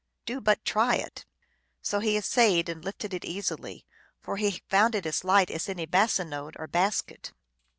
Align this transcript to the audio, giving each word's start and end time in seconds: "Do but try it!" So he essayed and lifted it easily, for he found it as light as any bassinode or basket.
"Do 0.25 0.41
but 0.41 0.65
try 0.65 0.95
it!" 0.95 1.27
So 1.83 1.99
he 1.99 2.17
essayed 2.17 2.69
and 2.69 2.83
lifted 2.83 3.13
it 3.13 3.23
easily, 3.23 3.85
for 4.19 4.37
he 4.37 4.63
found 4.67 4.95
it 4.95 5.05
as 5.05 5.23
light 5.23 5.51
as 5.51 5.69
any 5.69 5.85
bassinode 5.85 6.55
or 6.57 6.65
basket. 6.65 7.33